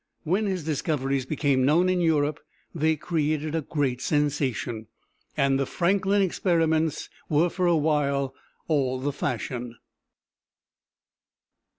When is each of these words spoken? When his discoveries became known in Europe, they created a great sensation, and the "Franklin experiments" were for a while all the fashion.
When 0.23 0.47
his 0.47 0.63
discoveries 0.63 1.27
became 1.27 1.63
known 1.63 1.87
in 1.87 2.01
Europe, 2.01 2.39
they 2.73 2.95
created 2.95 3.53
a 3.53 3.61
great 3.61 4.01
sensation, 4.01 4.87
and 5.37 5.59
the 5.59 5.67
"Franklin 5.67 6.23
experiments" 6.23 7.07
were 7.29 7.51
for 7.51 7.67
a 7.67 7.77
while 7.77 8.33
all 8.67 8.99
the 8.99 9.13
fashion. 9.13 9.75